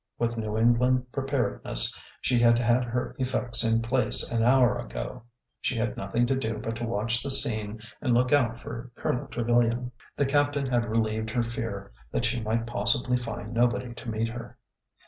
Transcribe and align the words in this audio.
With 0.17 0.35
New 0.35 0.57
England 0.57 1.11
pre 1.11 1.25
paredness, 1.25 1.95
she 2.21 2.39
had 2.39 2.57
had 2.57 2.83
her 2.85 3.15
effects 3.19 3.63
in 3.63 3.83
place 3.83 4.31
an 4.31 4.43
hour 4.43 4.75
ago. 4.79 5.21
She 5.61 5.77
had 5.77 5.95
nothing 5.95 6.25
to 6.25 6.35
do 6.35 6.57
but 6.57 6.75
to 6.77 6.85
watch 6.87 7.21
the 7.21 7.29
scene 7.29 7.79
and 8.01 8.15
look 8.15 8.31
out 8.33 8.59
for 8.59 8.91
Colonel 8.95 9.27
Trevilian. 9.27 9.91
The 10.17 10.25
captain 10.25 10.65
had 10.65 10.89
relieved 10.89 11.29
her 11.29 11.43
fear 11.43 11.91
that 12.11 12.25
she 12.25 12.41
might 12.41 12.65
pos 12.65 12.93
sibly 12.93 13.15
find 13.15 13.53
nobody 13.53 13.93
to 13.93 14.09
meet 14.09 14.29
her. 14.29 14.57